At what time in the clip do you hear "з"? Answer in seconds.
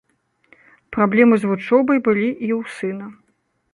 1.43-1.49